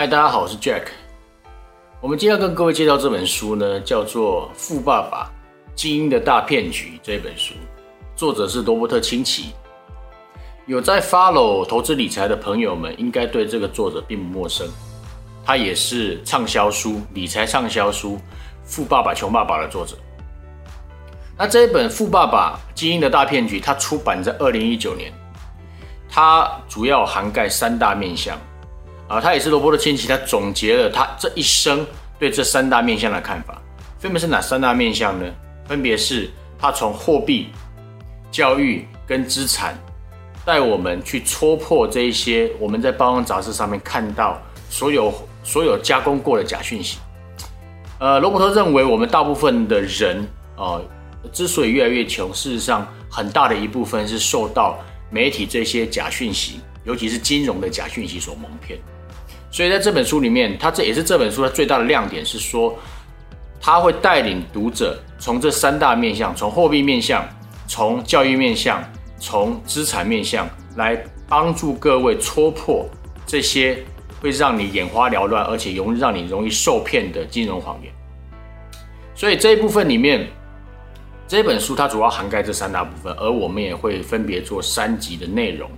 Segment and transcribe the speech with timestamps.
[0.00, 0.84] 嗨，大家好，我是 Jack。
[2.00, 5.30] 我们今天要跟各位介绍这本书呢，叫做《富爸爸：
[5.74, 7.52] 精英的大骗局》这本书，
[8.16, 9.52] 作者是罗伯特清崎。
[10.64, 14.66] 有在 follow 投资理财的朋友们，应该对这个作者并不陌生。
[15.44, 18.14] 他也是畅销书理财畅销书
[18.64, 19.98] 《富爸爸穷爸爸》的作者。
[21.36, 25.12] 那这一本《富爸爸：精英的大骗局》，它出版在二零一九年，
[26.08, 28.38] 它主要涵盖三大面向。
[29.10, 31.84] 啊，他也是罗伯特清崎，他总结了他这一生
[32.16, 33.60] 对这三大面向的看法，
[33.98, 35.26] 分别是哪三大面向呢？
[35.66, 37.48] 分别是他从货币、
[38.30, 39.76] 教育跟资产，
[40.44, 46.98] 带我们去戳破这一些我们在包装杂志上面看到所有所有加工过的假讯息。
[47.98, 50.24] 呃，罗伯特认为我们大部分的人
[50.56, 50.80] 啊，
[51.32, 54.78] 之所以越来越穷，事实上很大的一部分是受到
[55.10, 58.78] 媒体这些假讯息，尤其是金融的假讯息所蒙骗。
[59.52, 62.78] 所以在这本书里面，它这也是这本书它最大的亮点是说，
[63.60, 67.28] 它会带领读者从这三大面向，从货币面向，
[67.66, 68.80] 从教育面向，
[69.18, 70.96] 从资产面向，来
[71.28, 72.88] 帮助各位戳破
[73.26, 73.76] 这些
[74.20, 77.92] 会让你眼花缭乱，而且容易让你容易受骗的金融谎言。
[79.16, 80.28] 所以这一部分里面，
[81.26, 85.68] 这本书它主要涵盖这三大部分，而我们也会分别做三集的内容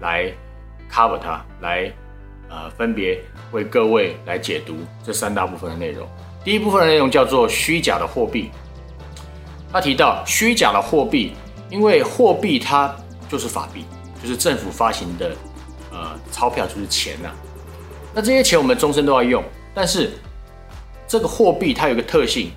[0.00, 0.32] 来
[0.90, 1.92] cover 它，来。
[2.50, 3.18] 呃，分别
[3.52, 6.06] 为各位来解读这三大部分的内容。
[6.44, 8.50] 第一部分的内容叫做虚假的货币。
[9.72, 11.32] 他提到虚假的货币，
[11.68, 12.92] 因为货币它
[13.28, 13.84] 就是法币，
[14.20, 15.30] 就是政府发行的
[15.92, 17.30] 呃钞票，就是钱呐。
[18.12, 20.10] 那这些钱我们终身都要用，但是
[21.06, 22.50] 这个货币它有个特性，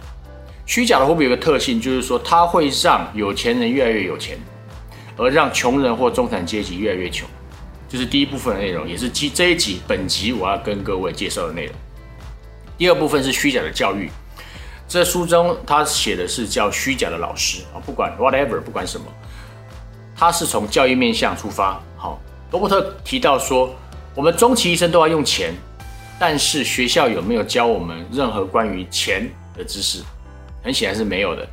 [0.66, 4.36] 虚假的货币有个特性，就是说它会让有钱人越来越有钱，
[5.16, 7.30] 而让穷人或中产阶级越来越穷。
[7.94, 11.76] 就是第一部分的内容，也是这这一集本集我要跟各位介绍的内容。
[12.76, 14.10] 第二部分是虚假的教育，
[14.88, 19.06] 这书中他写的是叫虚假的老师啊，不管 whatever，不管什么，
[20.16, 21.80] 他是从教育面向出发。
[21.96, 22.20] 好，
[22.50, 23.72] 罗伯特提到说，
[24.16, 25.54] 我们终其一生都要用钱，
[26.18, 30.02] 但是学校有没有教我们任何关于钱的知识？
[30.64, 31.48] 很显然是没有的。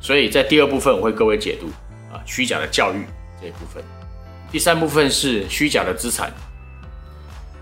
[0.00, 1.66] 所以在第二部分我会各位解读
[2.10, 3.04] 啊，虚假的教育
[3.38, 3.84] 这一部分。
[4.54, 6.32] 第三部分是虚假的资产。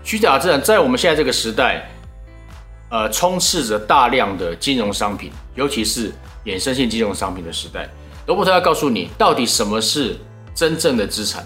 [0.03, 1.89] 虚假资产在我们现在这个时代，
[2.91, 6.11] 呃，充斥着大量的金融商品，尤其是
[6.45, 7.89] 衍生性金融商品的时代。
[8.27, 10.15] 罗伯特要告诉你，到底什么是
[10.53, 11.43] 真正的资产，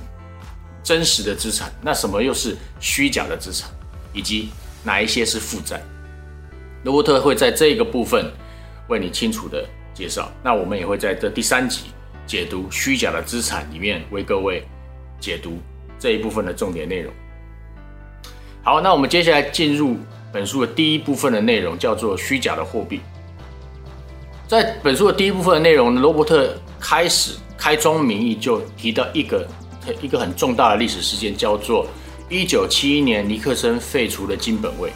[0.84, 3.70] 真实的资产，那什么又是虚假的资产，
[4.12, 4.50] 以及
[4.84, 5.82] 哪一些是负债。
[6.84, 8.30] 罗伯特会在这个部分
[8.90, 9.64] 为你清楚的
[9.94, 10.30] 介绍。
[10.44, 11.84] 那我们也会在这第三集
[12.26, 14.62] 解读虚假的资产里面为各位。
[15.20, 15.60] 解读
[16.00, 17.14] 这一部分的重点内容。
[18.64, 19.96] 好，那我们接下来进入
[20.32, 23.00] 本书的第一部分的内容，叫做虚假的货币。
[24.48, 29.48] 在本书的第一部分的内容，罗伯特开始开宗明义就提到一个
[30.02, 31.88] 一个很重大的历史事件，叫做
[32.30, 34.92] 一九七一年尼克森废除了金本位。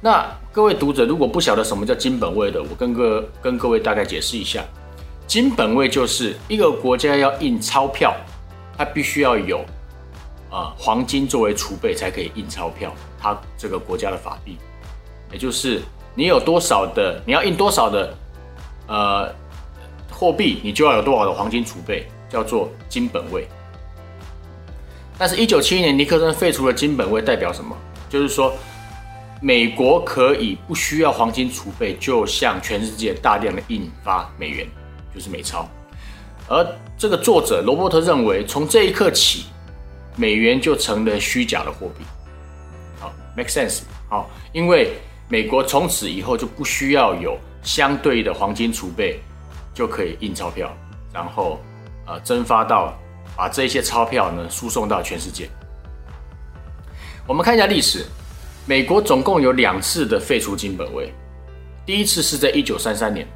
[0.00, 4.64] 那各位读者如果不晓得什么叫金本位的，我跟各跟各位大概解释一下，
[5.26, 8.14] 金本位就是一个国家要印钞票。
[8.76, 9.64] 它必须要有，
[10.50, 12.92] 啊，黄金作为储备才可以印钞票。
[13.18, 14.58] 它这个国家的法币，
[15.32, 15.82] 也就是
[16.14, 18.14] 你有多少的，你要印多少的，
[18.86, 19.34] 呃，
[20.10, 23.48] 货币，你就要有多少的黄金储备，叫做金本位。
[25.18, 27.74] 但是，一九七一年尼克森废除了金本位，代表什么？
[28.08, 28.52] 就是说，
[29.40, 34.68] 美国可以不需要黄金储备，就向全世界大量的印发美元，
[35.14, 35.66] 就是美钞。
[36.48, 39.46] 而这个作者罗伯特认为，从这一刻起，
[40.14, 42.04] 美元就成了虚假的货币。
[42.98, 43.80] 好，make sense。
[44.08, 44.92] 好，因为
[45.28, 49.20] 美国从此以后就不需要有相对的黄金储备，
[49.74, 50.72] 就可以印钞票，
[51.12, 51.60] 然后
[52.06, 52.96] 呃蒸发到
[53.36, 55.50] 把这些钞票呢输送到全世界。
[57.26, 58.06] 我们看一下历史，
[58.66, 61.12] 美国总共有两次的废除金本位，
[61.84, 63.26] 第一次是在一九三三年。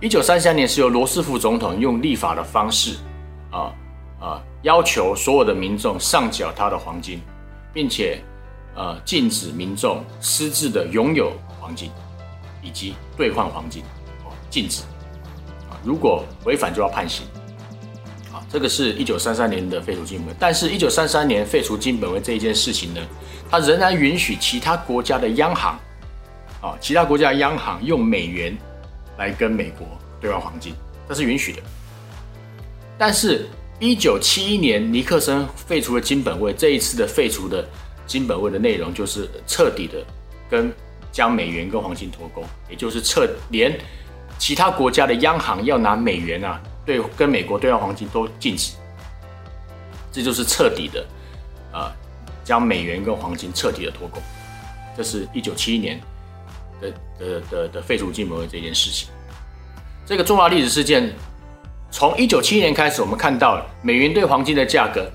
[0.00, 2.96] 一九三三年是由罗斯福总统用立法的方式，
[3.50, 3.74] 啊
[4.20, 7.20] 啊，要求所有的民众上缴他的黄金，
[7.72, 8.22] 并且
[8.76, 11.90] 呃禁止民众私自的拥有黄金
[12.62, 13.82] 以及兑换黄金，
[14.24, 14.82] 哦，禁止
[15.68, 17.26] 啊，如果违反就要判刑，
[18.32, 23.00] 啊，这个是一九三三年的废除金本位，但是，一九三三年废除金本位这一件事情呢，
[23.50, 25.76] 它仍然允许其他国家的央行，
[26.60, 28.56] 啊，其他国家的央行用美元。
[29.18, 29.86] 来跟美国
[30.20, 30.72] 兑换黄金，
[31.08, 31.62] 这是允许的。
[32.96, 33.46] 但是，
[33.78, 37.68] 一九七一年尼克森废除了金本位，这一次的废除的
[38.06, 40.02] 金本位的内容就是彻底的
[40.48, 40.72] 跟
[41.12, 43.78] 将美元跟黄金脱钩，也就是彻连
[44.38, 48.72] 其他国家的央行要拿美元啊，对跟美国兑换黄金都禁止。
[50.10, 51.06] 这就是彻底的，
[51.72, 51.92] 啊，
[52.42, 54.20] 将美元跟黄金彻底的脱钩。
[54.96, 56.00] 这是一九七一年
[56.80, 59.08] 的的的的废除金本位这件事情。
[60.06, 61.12] 这个重要历史事件，
[61.90, 65.10] 从一九七一年开始，我们看到了美元对黄金的价格。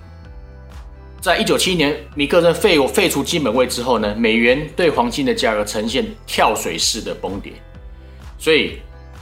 [1.19, 7.53] 在一九七一年，米克森废废除金本位之后呢，美元对黄金的价格呈现跳水式的崩跌，
[8.37, 8.79] 所以，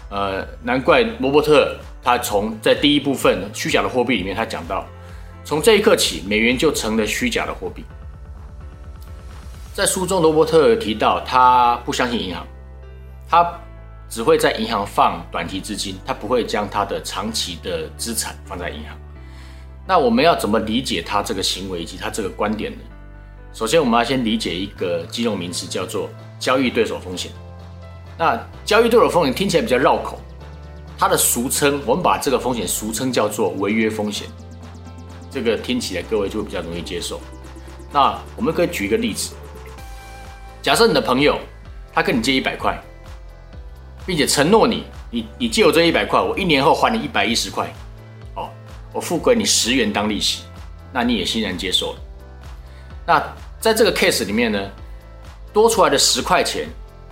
[0.09, 4.83] 呃，难怪罗伯特他从在第一部分虚假的货币里面，他讲到，
[5.45, 7.85] 从这一刻起，美元就成了虚假的货币。
[9.73, 12.45] 在书中，罗伯特提到，他不相信银行，
[13.29, 13.57] 他
[14.09, 18.97] 只会在银行放短期资金，他不会将他的长期的资产放在银行。
[19.87, 22.79] 那我们要怎么理解他这个行为以及他这个观点呢？
[23.53, 27.31] 首先，我们要先理解一个金融名词，叫做交易对手风险。
[28.17, 30.19] 那交易对手风险听起来比较绕口，
[30.97, 34.27] 它的俗称，我们把这个风险俗称叫做违约风险。
[35.29, 37.21] 这个听起来各位就比较容易接受。
[37.93, 39.33] 那我们可以举一个例子，
[40.61, 41.39] 假设你的朋友
[41.93, 42.79] 他跟你借一百块，
[44.05, 47.71] 并且承诺你，你你借我这一百块，我一年后还你一百一十块。
[48.35, 48.49] 哦
[48.93, 50.43] 我付给你十元当利息，
[50.93, 51.99] 那你也欣然接受了。
[53.07, 53.23] 那
[53.59, 54.69] 在这个 case 里面呢，
[55.53, 56.67] 多出来的十块钱，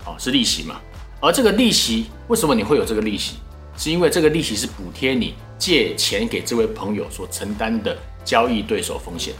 [0.05, 0.79] 哦，是利息嘛？
[1.21, 3.37] 而这个利息为什么你会有这个利息？
[3.77, 9.33] 是因为这个利息是补贴你借钱给这位朋友所承担的交易对手风险。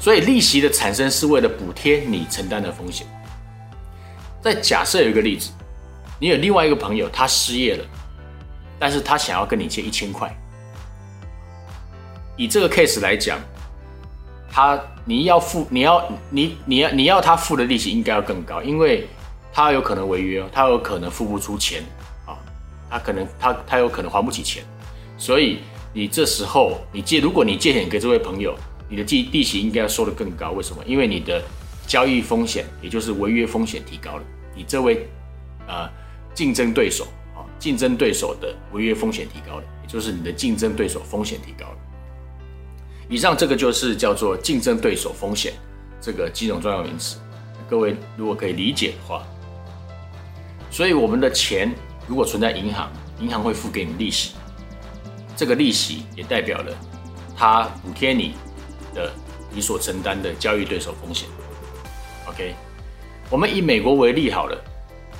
[0.00, 3.06] 所以利息的产生是为了补贴你承担的风险。
[4.40, 5.50] 再假设有一个例子，
[6.20, 7.84] 你有另外一个朋友他失业了，
[8.78, 10.32] 但是他想要跟你借一千块。
[12.36, 13.40] 以这个 case 来讲，
[14.48, 19.08] 他你要付，你要你你要你要他付的利息应该要更高，因为
[19.52, 21.82] 他有可能违约，他有可能付不出钱
[22.24, 22.38] 啊，
[22.88, 24.62] 他可能他他有可能还不起钱，
[25.16, 25.58] 所以
[25.92, 28.56] 你这时候你借，如果你借钱给这位朋友，
[28.88, 30.82] 你的利利息应该要收的更高，为什么？
[30.86, 31.42] 因为你的
[31.86, 34.22] 交易风险，也就是违约风险提高了，
[34.54, 35.06] 你这位
[35.66, 35.88] 呃
[36.34, 37.04] 竞争对手
[37.34, 41.76] 啊，竞争对手的违约风险提高了，也就是你的竞争对手风险提高了。
[43.08, 45.54] 以上这个就是叫做竞争对手风险
[46.00, 47.18] 这个几种重要名词，
[47.68, 49.22] 各位如果可以理解的话，
[50.70, 51.74] 所以我们的钱
[52.06, 54.32] 如果存在银行，银行会付给你利息，
[55.34, 56.74] 这个利息也代表了
[57.34, 58.34] 它补贴你
[58.98, 59.12] 的
[59.52, 61.28] 你所承担的交易对手风险。
[62.26, 62.54] OK，
[63.30, 64.58] 我们以美国为例好了，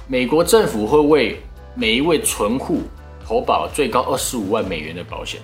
[0.08, 1.40] 美国政府会为
[1.75, 2.82] 每一位存户
[3.25, 5.40] 投保最高二十五万美元的保险。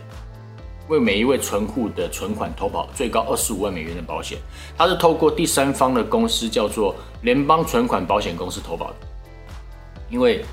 [0.88, 4.36] 为每一位存户的存款投保最高二十五万美元的保险，
[4.76, 8.96] 它是透过第三方的公司叫做联邦存款保险公司投保的。
[10.10, 10.44] 因为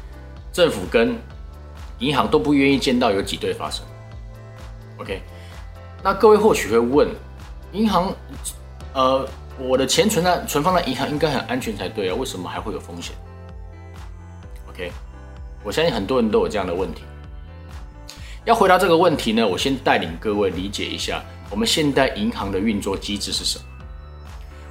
[0.53, 1.17] 政府跟
[1.99, 3.85] 银行都不愿意见到有挤兑发生。
[4.99, 5.21] OK，
[6.01, 7.09] 那各位或许会问，
[7.73, 8.13] 银行，
[8.93, 9.27] 呃，
[9.57, 13.15] 我的钱存在存放在银行应该很安全才对啊，为什么还会有风险
[14.69, 14.91] ？OK，
[15.63, 17.03] 我相信很多人都有这样的问题。
[18.43, 23.65] 要回答这个问题呢，我先带领各位理解一下我们现代银行的运作机制是什么。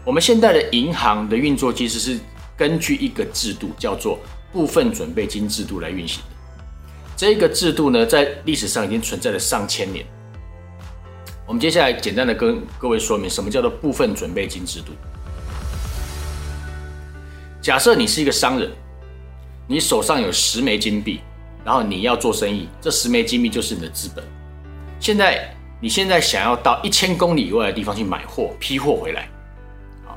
[0.04, 2.18] 我们现代的银行的运作机制是
[2.56, 4.18] 根据一个制度，叫做
[4.52, 6.64] 部分准备金制度来运行的。
[7.16, 10.04] 这个制度呢，在历史上已经存在了上千年。
[11.50, 14.92] 我们接下来简单的跟各位说明什么叫做部分准备金制度。
[17.60, 18.70] 假设你是一个商人，
[19.66, 21.18] 你手上有十枚金币。
[21.64, 24.24] 然后你要做生意，这十枚金币就是你的资本。
[25.00, 29.28] 现在你现在想要到一千公里以外的地方去买货、批货回来，
[30.06, 30.16] 好，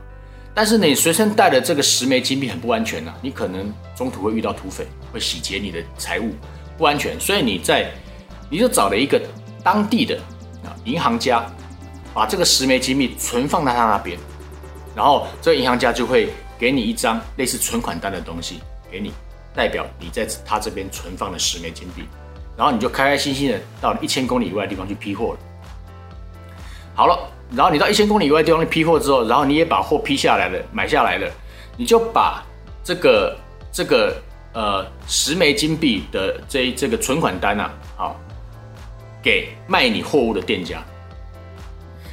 [0.54, 6.30] 但是你随身带的这个十枚金币很不安全呐，你可能中途会遇到土匪，会洗劫你的财物，
[6.78, 7.20] 不安全。
[7.20, 7.90] 所以你在
[8.52, 9.20] 你就找了一个
[9.64, 10.18] 当地的
[10.86, 11.46] 银行家，
[12.14, 14.18] 把这个十枚金币存放在他那边，
[14.96, 18.60] 然后这个银行家就会给你一张类似存款单的东西
[18.92, 19.12] 给你。
[19.56, 22.02] 代表你在他这边存放了十枚金币，
[22.58, 25.40] 然后你就开开心心的到一千公里以外的地方去批货了。
[26.96, 27.20] 好了，
[27.52, 31.30] 然后你到一千公里以外地方去批货之后，然后你也把货批下来了，买下来了，
[31.78, 32.44] 你就把
[32.84, 33.38] 这个
[33.72, 34.16] 这个
[34.54, 38.20] 呃十枚金币的这这个存款单啊，好，
[39.24, 40.84] 给卖你货物的店家，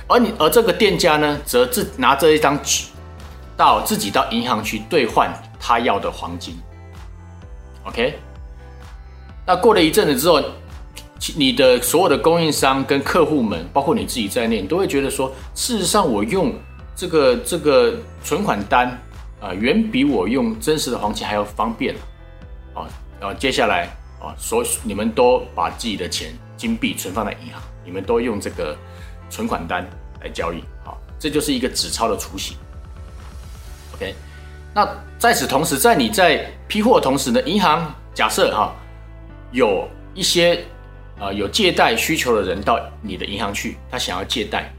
[0.07, 2.85] 而你而这个店家呢，则自拿着一张纸，
[3.57, 6.57] 到自己到银行去兑换他要的黄金。
[7.83, 8.14] OK，
[9.45, 10.40] 那过了一阵子之后，
[11.35, 16.55] 你的所有的供应商跟客户们，包括你自己在内，你都会觉得说，事实上我用
[16.95, 18.88] 这个这个存款单
[19.40, 21.95] 啊，远比我用真实的黄金还要方便
[22.73, 22.87] 啊。
[23.19, 23.88] 然后接下来
[24.21, 28.76] 啊，所你们都把自己的钱金币存放在银行，你们都用这个
[29.31, 29.83] 存款单
[30.21, 32.55] 来交易，好，这就是一个纸钞的雏形。
[33.95, 34.14] OK，
[34.75, 34.87] 那
[35.19, 38.75] 在此同时，在你在批货同时呢，银行假设哈
[39.52, 40.62] 有一些
[41.19, 44.71] 啊有借贷需求的人到你的银行去，他想要借贷，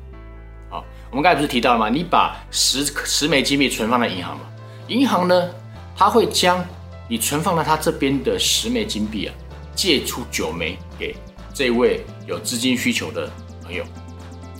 [0.69, 1.89] 好，我们刚才不是提到了吗？
[1.89, 4.43] 你把十十枚金币存放在银行嘛，
[4.85, 5.49] 银行呢，
[5.97, 6.63] 他会将
[7.07, 9.33] 你存放在他这边的十枚金币啊，
[9.73, 11.15] 借出九枚给
[11.53, 13.29] 这位有资金需求的
[13.63, 13.83] 朋友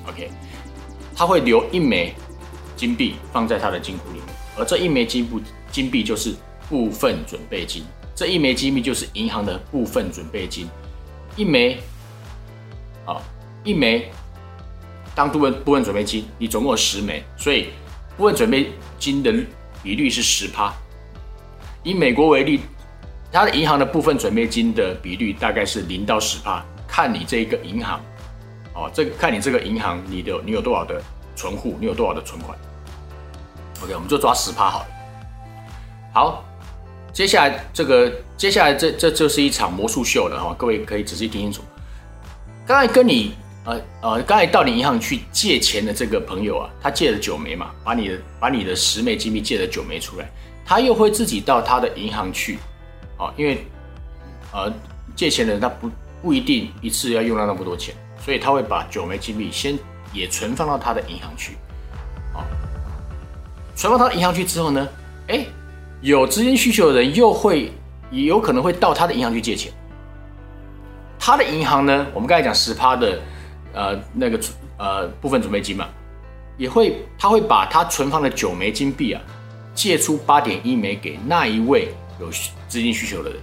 [0.08, 0.30] ，OK，
[1.16, 2.14] 他会留一枚
[2.76, 4.26] 金币放在他的金库里面。
[4.58, 6.36] 而这一枚金币，金币就是
[6.70, 7.84] 部分准备金。
[8.14, 10.68] 这一枚金币就是银行的部分准备金。
[11.38, 11.80] 一枚，
[13.06, 13.22] 啊，
[13.64, 14.12] 一枚
[15.16, 17.70] 当部分部分准备金，你总共有十枚，所以
[18.18, 19.34] 部分准备金的
[19.82, 20.74] 比率是十趴。
[21.84, 22.60] 以美国为例，
[23.32, 28.02] 它的银行的部分准备金的比率大概是零到十趴，看你这个银行，
[28.74, 31.02] 哦，这个看你这个银行，你的你有多少的
[31.38, 32.58] 存户，你有多少的存款。
[33.82, 34.88] OK，我们就抓十趴好了。
[36.14, 36.44] 好，
[37.14, 41.62] 接下来这个，接下来这这就是一场魔术秀了哈，各位可以仔细听清楚。
[42.68, 50.30] 刚才跟你呃呃，刚才到你银行去借钱的这个朋友啊，他借了九枚嘛，把你的把你的十枚金币借了九枚出来，
[50.66, 52.60] 他又会自己到他的银行去，
[53.18, 53.66] 啊，因为
[54.52, 54.72] 呃
[55.16, 55.90] 借钱的人他不
[56.22, 59.78] 不一定一次要用到那么多钱，所以他会把九枚金币先
[60.14, 61.58] 也存放到他的银行去。
[63.76, 64.88] 存放到银行去之后呢，
[65.28, 65.46] 哎，
[66.02, 67.72] 有资金需求的人又会
[68.12, 69.72] 也有可能会到他的银行去借钱。
[71.18, 73.20] 他的银行呢，我们刚才讲十趴的，
[73.74, 74.40] 呃，那个
[74.78, 75.88] 呃部分准备金嘛，
[76.58, 79.22] 也会他会把他存放的九枚金币啊，
[79.74, 82.30] 借出八点一枚给那一位有
[82.68, 83.40] 资金需求的人。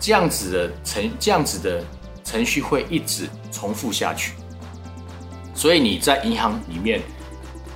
[0.00, 1.84] 这样子的程这样子的
[2.24, 4.32] 程序会一直重复下去。
[5.54, 7.00] 所以你在银行里面。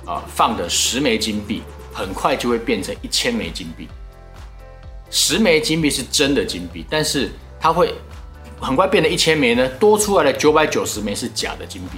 [0.07, 3.89] 啊，放的十枚金币，很快就会变成一千枚金币。
[5.09, 7.91] 十枚金币是真的金币，但是它会
[8.61, 9.67] 很快变成一千枚呢。
[9.79, 11.97] 多出来的九百九十枚是假的金币。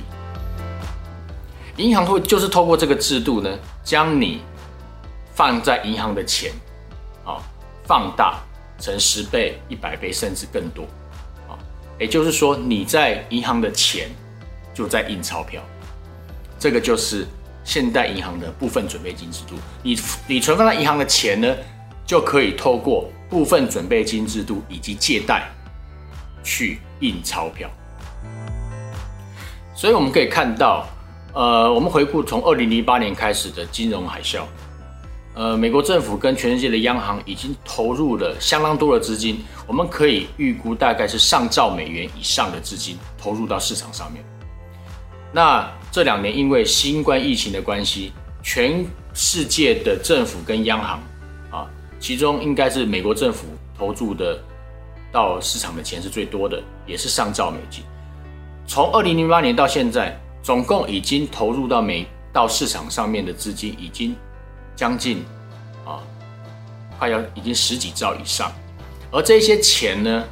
[1.84, 4.40] 银行会就是透过这个制度呢，将你
[5.36, 6.54] 放在银行的钱，
[7.26, 7.44] 啊，
[7.84, 8.40] 放大
[8.80, 10.84] 成十倍、一百倍，甚至更多。
[11.48, 11.58] 啊，
[12.00, 14.10] 也就是说，你在银行的钱
[14.74, 15.62] 就在印钞票。
[16.60, 17.26] 这个就是。
[17.68, 21.54] 现代银行的部分准备金制度，你你存放在银行的钱呢，
[22.06, 25.50] 就可以透过部分准备金制度以及借贷
[26.46, 27.70] 去印钞票。
[29.76, 30.88] 所以我们可以看到，
[31.34, 34.44] 呃，我们回顾从二零零八年开始的金融海啸，
[35.38, 44.26] 呃，美国政府跟全世界的央行已经投入了相当多的资金，我们可以预估大概是上兆美元以上的资金投入到市场上面。
[45.32, 51.00] 那这两年因为新冠疫情的关系，全世界的政府跟央行
[51.52, 53.46] 啊，其中应该是美国政府
[53.78, 54.40] 投注的
[55.12, 57.84] 到市场的钱是最多的，也是上兆美金。
[58.66, 64.16] 从二零零八年到现在，总共已经投入到美到市场上面的资金已经
[64.78, 65.26] 将近
[65.86, 66.00] 啊，
[66.98, 68.50] 快要已经十几兆以上，
[69.12, 70.24] 而这些钱呢？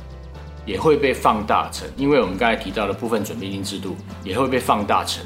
[0.66, 5.24] 也会被放大成，因为我们刚才提到的部分准备金制度也会被放大成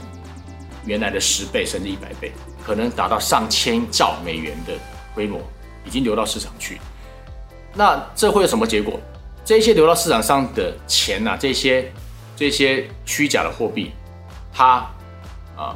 [0.84, 4.74] 原来的十倍甚至一百倍，可能达到上千兆美元的
[5.16, 5.40] 规模，
[5.86, 6.82] 已经流到市场去。
[7.74, 9.00] 那这会有什么结果？
[9.46, 11.90] 这些流到市场上的钱啊，这些
[12.36, 13.94] 这些虚假的货币，
[14.52, 14.86] 它
[15.56, 15.74] 啊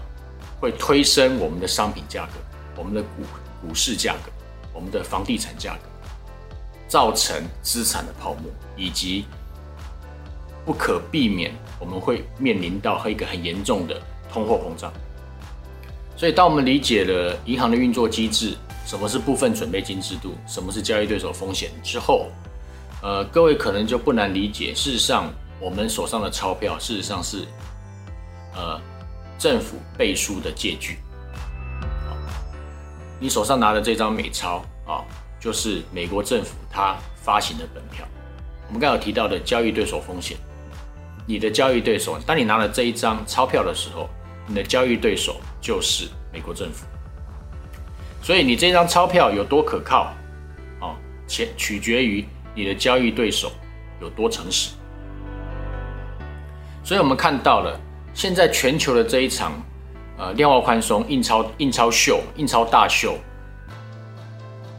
[0.60, 2.34] 会推升我们的商品价格、
[2.76, 3.24] 我们的股
[3.62, 4.32] 股市价格、
[4.74, 5.90] 我们的房地产价格，
[6.88, 9.26] 造成资产的泡沫以及。
[10.66, 14.02] 不可避免，我们会面临到一个很严重的
[14.32, 14.94] 通货膨胀。
[16.16, 22.28] 所以，当我们理解了银行的运作机制，什么是部分准备金制度，什么是交易对手风险之后，
[23.02, 27.40] 呃，各位可能就不难理解，事实上，我们手上的钞票，事实上是
[28.56, 28.80] 呃
[29.38, 31.00] 政府背书的借据。
[33.24, 35.00] 你手上拿的这张美钞啊，
[35.40, 38.06] 就是美国政府它发行的本票。
[38.68, 40.36] 我们刚有提到的交易对手风险。
[41.26, 44.10] 你的交易对手，当你拿了这一张钞票的时候，
[44.46, 46.86] 你的交易对手就是美国政府。
[48.22, 50.14] 所以你这张钞票有多可靠，
[50.82, 50.94] 啊，
[51.26, 53.54] 且取决于你的交易对手
[54.02, 54.72] 有多诚实。
[56.84, 57.80] 所以我们看到了，
[58.14, 59.54] 现在全球的这一场
[60.18, 63.18] 呃量化宽松、印钞印钞秀、印钞大秀，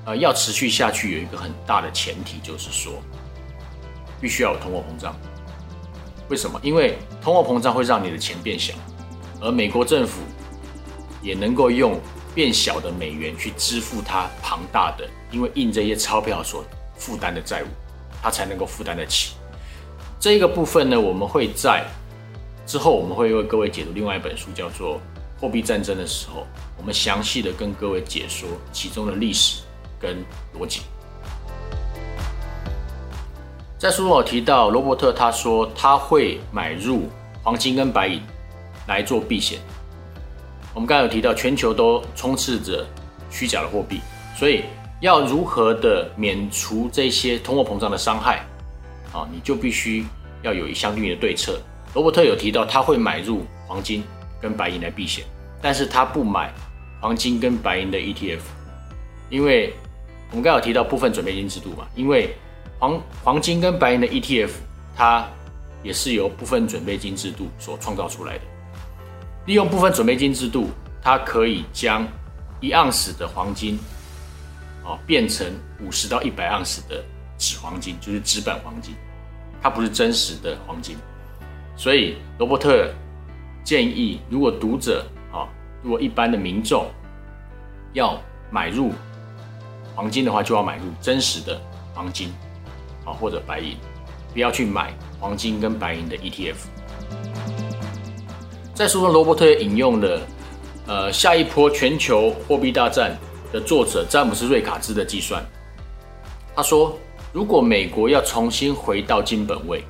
[0.07, 2.93] 呃要持续下去，有一个很大的前提就是说，
[4.21, 5.15] 必须要有通货膨胀。
[6.29, 6.59] 为什么？
[6.63, 8.73] 因为通货膨胀会让你的钱变小，
[9.41, 10.23] 而美国政府
[11.21, 12.01] 也能够用
[12.35, 16.65] 变小的美元去支付它庞大的因为印这些钞票所
[16.97, 17.67] 负担的债务，
[18.23, 19.35] 它才能够负担得起。
[20.19, 21.85] 这个部分呢，我们会在
[22.67, 24.97] 之后我们会为各位解读另外一本书，叫做
[25.41, 29.63] 《货币战争》的时候，我们详细的跟各位解说其中的历史
[29.99, 30.17] 跟
[30.59, 30.83] 逻辑。
[33.79, 37.09] 在书中有提到，罗伯特他说他会买入
[37.43, 38.23] 黄金跟白银
[38.87, 39.59] 来做避险。
[40.73, 42.87] 我们刚才有提到，全球都充斥着
[43.31, 44.01] 虚假的货币，
[44.37, 44.65] 所以
[45.01, 48.45] 要如何的免除这些通货膨胀的伤害
[49.13, 50.07] 啊，你就必须
[50.43, 51.61] 要有一相对应的对策。
[51.93, 54.03] 罗伯特有提到他会买入黄金
[54.45, 55.25] 跟白银来避险，
[55.63, 56.53] 但是他不买
[57.01, 58.41] 黄金跟白银的 ETF，
[59.31, 59.73] 因为
[60.31, 62.37] 我们刚有提到部分准备金制度嘛，因为。
[62.81, 64.51] 黄黄金跟白银的 ETF，
[64.95, 65.27] 它
[65.83, 68.45] 也是由部分准备金制度所创造出来的。
[69.47, 70.69] 利用部分准备金制度，
[71.01, 72.07] 它可以将
[72.61, 73.79] 一盎司的黄金，
[74.85, 75.47] 哦，变成
[75.81, 77.03] 五十到一百盎司的
[77.39, 78.95] 纸黄金，就是纸本黄金，
[79.63, 80.97] 它不是真实的黄金。
[81.77, 82.93] 所以罗伯特
[83.65, 85.49] 建议，如果读者啊，
[85.83, 86.87] 如果一般的民众
[87.95, 88.17] 要
[88.51, 88.93] 买入
[89.97, 91.61] 黄金的话，就要买入真实的
[91.95, 92.33] 黄金。
[93.07, 93.77] 啊，或者白银，
[94.33, 96.55] 不要去买黄金跟白银的 ETF。
[98.73, 100.21] 在书中，罗伯特引用了
[100.87, 103.15] 呃下一波全球货币大战
[103.53, 105.45] 的作者詹姆斯瑞卡兹的计算。
[106.57, 106.99] 他说，
[107.31, 109.85] 如果美国要重新回到金本位，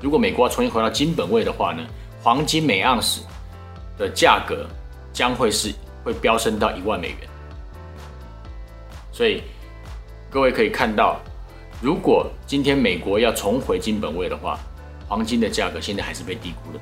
[0.00, 1.86] 如果美国要重新回到金本位的话呢，
[2.22, 3.22] 黄金每盎司
[3.96, 4.66] 的价格
[5.12, 5.72] 将会是
[6.04, 7.18] 会飙升到一万美元。
[9.12, 9.42] 所以
[10.30, 11.20] 各位可以看到。
[11.80, 14.58] 如果今天美国要重回金本位的话，
[15.06, 16.80] 黄金的价格现在还是被低估的。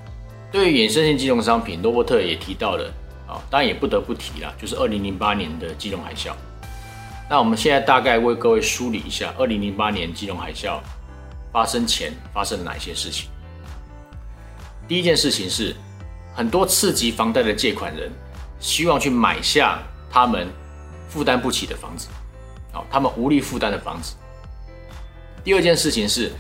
[0.51, 2.91] 对于衍生性金融商品，罗伯特也提到了
[3.29, 6.33] 啊，当然也不得不提了，就是二零零八年的金融海啸。
[7.29, 10.79] 那我们现在大概为各位梳理一下，二零零八年金融海啸
[11.53, 13.29] 发生前发生了哪些事情。
[14.89, 15.75] 第一件事情是，
[16.35, 18.11] 很多次级房贷的借款人
[18.61, 20.49] 希望去买下他们
[21.09, 22.09] 负担不起的房子，
[22.73, 24.15] 好，他们无力负担的房子。
[25.43, 26.31] 第二件事情是，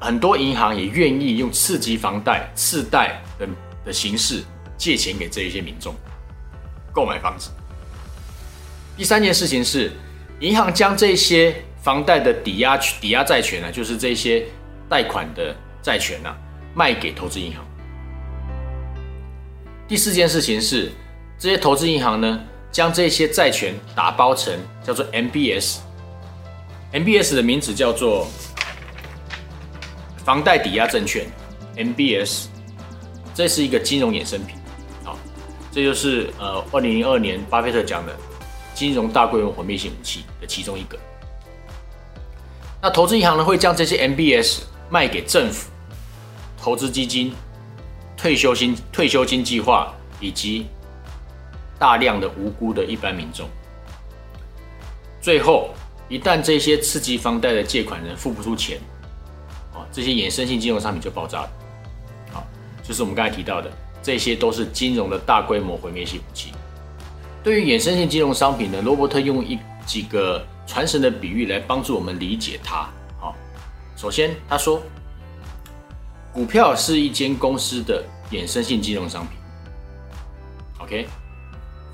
[0.00, 3.48] 很多银行也愿意用次级房贷、次贷的
[3.86, 4.42] 的形式
[4.76, 5.94] 借钱给这一些民众
[6.92, 7.50] 购买房子。
[8.96, 9.92] 第三件事情是，
[10.40, 14.46] 银行将这些房贷的抵押抵押债权呢，就是这些
[14.88, 16.34] 贷款的债权呢，
[16.74, 17.64] 卖给投资银行。
[19.86, 20.90] 第四件事情是，
[21.38, 22.40] 这些投资银行呢，
[22.72, 25.78] 将这些债权打包成叫做 MBS。
[26.92, 28.26] MBS 的名字叫做
[30.24, 31.26] 房贷抵押证券
[31.76, 32.46] ，MBS，
[33.34, 34.56] 这是一个金融衍生品，
[35.02, 35.18] 好，
[35.72, 38.16] 这就是呃，二零零二年巴菲特讲的
[38.74, 40.98] 金融大规模毁灭性武器的其中一个。
[42.80, 45.68] 那投资银行呢，会将这些 MBS 卖给政府、
[46.64, 47.30] 投资基金、
[48.16, 50.64] 退休金、退休金计划以及
[51.78, 53.46] 大量的无辜的一般民众，
[55.20, 55.68] 最后。
[56.10, 58.78] 一旦这些刺激房贷的借款人付不出钱，
[59.72, 61.50] 哦，这些衍生性金融商品就爆炸了。
[62.30, 62.46] 好，
[62.82, 63.72] 就是我们刚才提到的，
[64.02, 66.52] 这些都是金融的大规模毁灭性武器。
[67.42, 72.86] 对于衍生性金融商品呢，罗伯特用一几个传神的比喻来帮助我们理解它。
[73.18, 73.34] 好，
[73.96, 74.82] 首先他说，
[76.34, 79.38] 股票是一间公司的衍生性金融商品。
[80.80, 81.06] OK，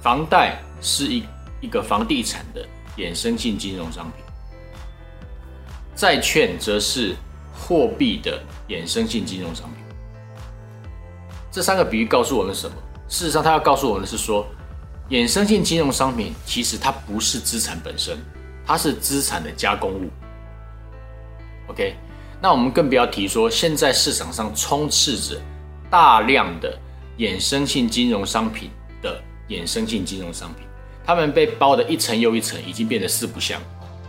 [0.03, 1.23] 房贷是一
[1.61, 2.67] 一个房地产的。
[2.97, 4.25] 衍生性金融商品，
[5.95, 7.15] 债券则是
[7.55, 9.83] 货币的衍生性金融商品。
[11.51, 12.77] 这三个比喻告诉我们什么？
[13.09, 14.45] 事实上，它要告诉我们的是说，
[15.09, 18.19] 衍生性金融商品其实它不是资产本身，
[18.67, 20.11] 它是资产的加工物。
[21.69, 21.97] OK，
[22.43, 25.39] 那我们更不要提说，现在市场上充斥着
[25.91, 26.75] 大量的
[27.19, 28.71] 衍生性金融商品
[29.03, 30.67] 的衍生性金融商品。
[31.05, 33.61] 他们被包的一层又一层，已经变得四不像，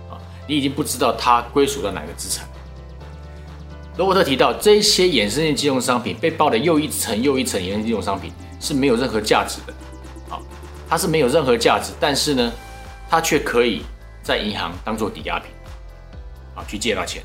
[0.10, 0.16] 啊，
[0.48, 2.48] 你已经不知道它归属到哪个资产。
[3.98, 9.74] 罗伯特提到，这些衍生性金融商品被包的又一层又一层衍生金融商品是没有任何价值的，
[10.34, 10.40] 啊，
[10.88, 12.54] 它是没有任何价值，但是呢，
[13.10, 13.82] 它却可以
[14.24, 15.52] 在银行当做抵押品，
[16.56, 17.22] 啊，去借到钱。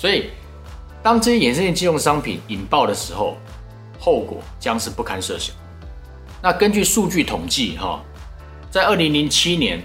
[0.00, 0.30] 所以，
[1.02, 3.36] 当这些衍生性金融商品引爆的时候，
[3.98, 5.54] 后果将是不堪设想。
[6.40, 8.00] 那根据数据统计，哈，
[8.70, 9.78] 在二零零七年，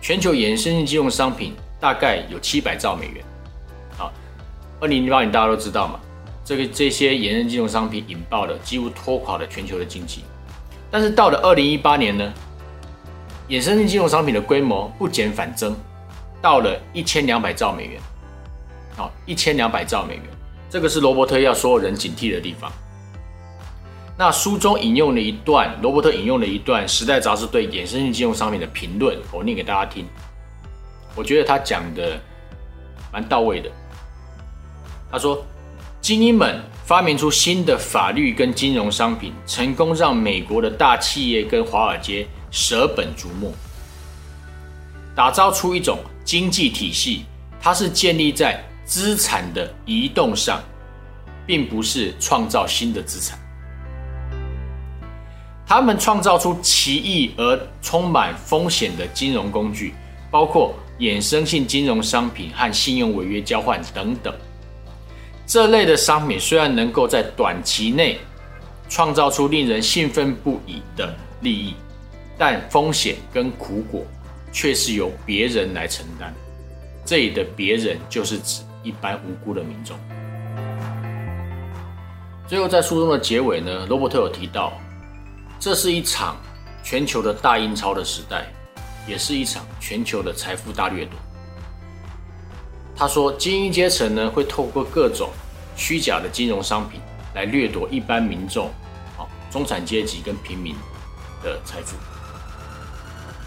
[0.00, 3.22] 全球衍生性金融商品大概有七百兆美元。
[3.98, 4.10] 啊，
[4.80, 6.00] 二零零八年大家都知道嘛，
[6.42, 10.24] 这个这些衍生金融商品引爆了几乎拖垮了全球的经济。
[10.90, 12.32] 但是到了二零一八年呢，
[13.50, 15.76] 衍生性金融商品的规模不减反增，
[16.40, 18.00] 到了一千两百兆美元。
[18.96, 20.24] 好，一千两百兆美元，
[20.68, 22.70] 这个是罗伯特要所有人警惕的地方。
[24.18, 30.04] 那书中引用了一段，罗伯特引用了一段《时代》杂志对衍生性金融商品的评论，我念给大家听。
[31.14, 32.20] 我觉得他讲的
[33.10, 33.70] 蛮到位的。
[35.10, 35.42] 他说
[36.02, 43.50] ：“精英们发明出新的法律跟金融商品，成功让美国的大企业跟华尔街舍本逐末，
[45.16, 47.24] 打造出一种经济体系，
[47.60, 50.60] 它是建立在资产的移动上，
[51.46, 53.38] 并不是创造新的资产。”
[55.64, 59.94] 他们创造出奇异而充满风险的金融工具，
[60.28, 64.34] 包括衍生性金融商品和信用违约交换等等。
[65.46, 68.18] 这类的商品虽然能够在短期内
[68.88, 71.76] 创造出令人兴奋不已的利益，
[72.36, 74.04] 但风险跟苦果
[74.50, 76.34] 却是由别人来承担。
[77.04, 79.96] 这里的别人就是指一般无辜的民众。
[82.48, 84.72] 最后，在书中的结尾呢，罗伯特有提到。
[85.58, 86.36] 这是一场
[86.82, 88.46] 全球的大印钞的时代，
[89.06, 91.12] 也是一场全球的财富大掠夺。
[92.96, 95.28] 他说，精英阶层呢会透过各种
[95.76, 96.98] 虚假的金融商品
[97.34, 98.68] 来掠夺一般民众、
[99.18, 100.74] 啊中产阶级跟平民
[101.44, 101.94] 的财富。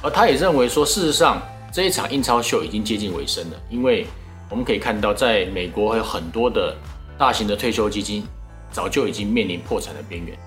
[0.03, 1.41] 而他也认为说，事实上
[1.71, 4.05] 这一场印钞秀已经接近尾声了，因为
[4.53, 6.77] 我们可以看到，在美国有很多的
[7.17, 8.23] 大型的退休基金
[8.71, 10.37] 早就已经面临破产的边缘。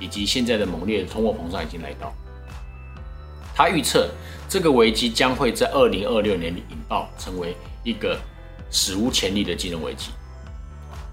[0.00, 2.12] 以及现在的猛烈的通货膨胀已经来到，
[3.54, 4.10] 他预测
[4.48, 8.18] 这个危机将会在二零二六年引爆，成为一个
[8.68, 10.10] 史无前例的金融危机。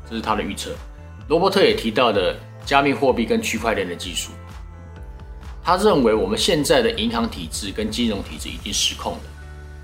[0.09, 0.71] 这是他的预测。
[1.27, 2.35] 罗伯特也提到的
[2.65, 4.31] 加密货币跟区块链的技术，
[5.63, 9.19] 他认为我们现在的银行体制跟金融体制已经失控了。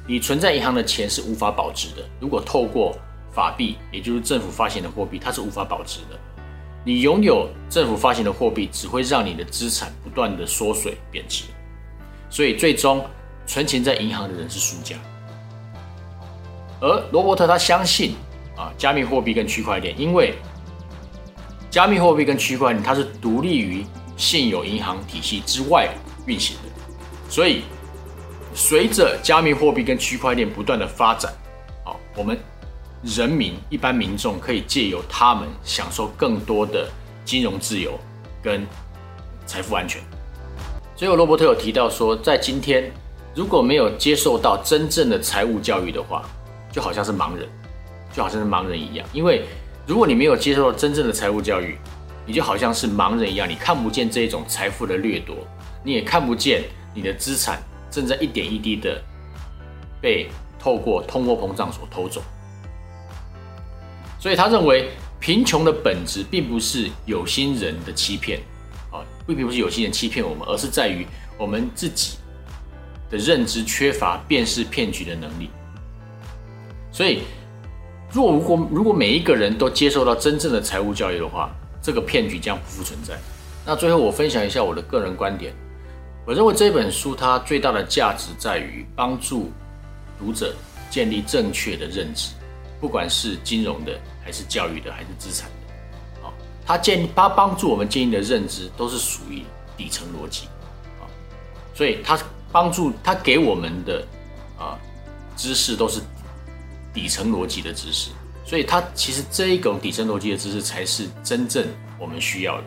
[0.08, 2.96] 你存在银行的钱是无法保值的，如果透过
[3.32, 6.20] 法币，也就是政府发行的货币，它是无法保值的。
[6.84, 11.46] 你拥有政府发行的货币，只会让你的资产不断的缩水贬值，
[12.30, 13.04] 所以最终
[13.48, 14.96] 存钱在银行的人是输家。
[16.80, 18.16] 而罗伯特他相信
[18.56, 20.36] 啊，加密货币跟区块链，因为
[21.72, 23.84] 加密货币跟区块链它是独立于
[24.16, 25.90] 现有银行体系之外
[26.28, 26.70] 运行的，
[27.28, 27.64] 所以
[28.56, 31.32] 随着加密货币跟区块链不断的发展，
[31.84, 32.38] 好，我们。
[33.04, 36.90] 人民一般民众可以借由他们享受更多的
[37.24, 38.00] 金融自由
[38.42, 38.66] 跟
[39.46, 40.02] 财富安全。
[40.96, 42.92] 最后，罗伯特有提到说，在今天
[43.36, 46.24] 如果没有接受到真正的财务教育的话，
[46.72, 47.48] 就好像是盲人，
[48.12, 49.08] 就好像是盲人一样。
[49.14, 49.46] 因为
[49.86, 51.78] 如果你没有接受到真正的财务教育，
[52.26, 55.36] 你就好像是盲人一样，你看不见这一种财富的掠夺，
[55.84, 57.62] 你也看不见你的资产
[57.96, 59.02] 正在一点一滴的
[60.02, 60.28] 被
[60.60, 62.22] 透过通货膨胀所偷走。
[64.20, 68.42] 所以他认为，贫穷的本质并不是有心人的欺骗，
[68.92, 72.18] 啊，并不是有心人欺骗我们，而是在于我们自己
[73.10, 75.50] 的认知缺乏辨识骗局的能力。
[76.92, 77.22] 所以，
[78.12, 81.50] 若如果如果每一个人都接受到真正的财务教育的话，
[81.82, 83.18] 这个骗局将不复存在。
[83.66, 85.54] 那最后，我分享一下我的个人观点，
[86.26, 89.52] 我认为这本书它最大的价值在于帮助
[90.20, 90.56] 读者
[90.90, 92.32] 建立正确的认知，
[92.82, 94.00] 不管是金融的。
[94.26, 96.34] 还是教育的，还是资产的，好，
[96.66, 99.44] 它建它帮助我们建立的认知都是属于
[99.78, 100.48] 底层逻辑，
[101.00, 101.06] 啊，
[101.76, 102.20] 所以它
[102.52, 104.04] 帮助它给我们的
[104.58, 104.80] 啊
[105.38, 106.02] 知识都是
[106.92, 108.10] 底层逻辑的知识，
[108.44, 111.64] 所以它其实这一种底层逻辑的知识才是真正
[112.00, 112.64] 我们需要的。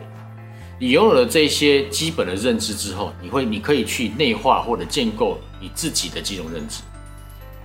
[0.79, 6.81] 你拥有了这些基本的认知之后，你会你可以去内化或者建构你自己的金融认知。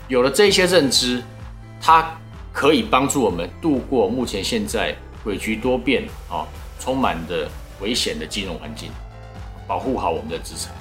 [0.09, 1.23] 有了这些认知，
[1.81, 2.19] 它。
[2.57, 4.97] 可以帮助我们度过目前现在
[5.27, 6.47] 诡谲多变啊、
[6.79, 7.51] 充满的
[7.81, 8.93] 危险的金融环境，
[9.67, 10.73] 保护好我们的资产。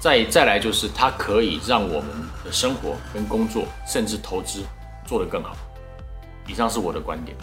[0.00, 2.10] 再再来就是，它可以让我们
[2.44, 4.64] 的生活跟工作，甚至投资
[5.06, 5.56] 做得更好。
[6.48, 7.36] 以上是我的观点。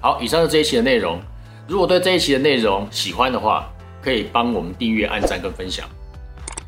[0.00, 1.20] 好，以上是这一期的内容。
[1.70, 5.88] 如果对这一期的内容喜欢的话，可以帮我们订阅、按赞跟分享。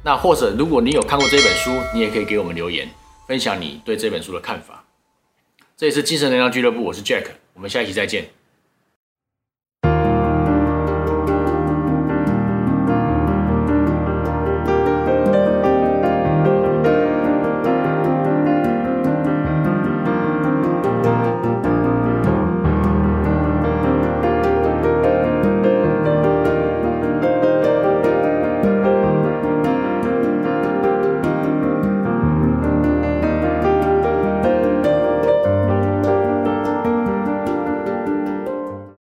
[0.05, 2.89] 那或者如果你有看过这本书，你也可以给我们留言。
[3.27, 4.85] 分享你对这本书的看法。
[5.77, 8.29] 这里是精神能量俱乐部，我是 Jack，我们下一期再见。